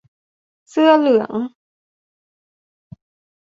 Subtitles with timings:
[0.71, 1.31] -เสื้อเหลือง